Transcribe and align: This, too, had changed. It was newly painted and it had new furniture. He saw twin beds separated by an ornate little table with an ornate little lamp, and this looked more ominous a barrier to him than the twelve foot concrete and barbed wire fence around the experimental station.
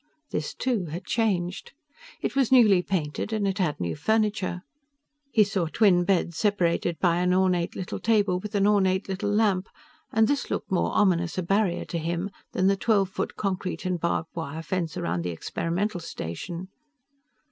This, 0.31 0.55
too, 0.55 0.85
had 0.85 1.05
changed. 1.05 1.73
It 2.21 2.35
was 2.35 2.51
newly 2.51 2.81
painted 2.81 3.31
and 3.31 3.47
it 3.47 3.59
had 3.59 3.79
new 3.79 3.95
furniture. 3.95 4.63
He 5.31 5.43
saw 5.43 5.67
twin 5.67 6.05
beds 6.05 6.37
separated 6.37 6.97
by 6.97 7.17
an 7.17 7.35
ornate 7.35 7.75
little 7.75 7.99
table 7.99 8.39
with 8.39 8.55
an 8.55 8.65
ornate 8.65 9.07
little 9.07 9.29
lamp, 9.29 9.69
and 10.11 10.27
this 10.27 10.49
looked 10.49 10.71
more 10.71 10.91
ominous 10.95 11.37
a 11.37 11.43
barrier 11.43 11.85
to 11.85 11.99
him 11.99 12.31
than 12.53 12.65
the 12.65 12.75
twelve 12.75 13.09
foot 13.11 13.35
concrete 13.35 13.85
and 13.85 13.99
barbed 13.99 14.29
wire 14.33 14.63
fence 14.63 14.97
around 14.97 15.21
the 15.23 15.29
experimental 15.29 15.99
station. 15.99 16.69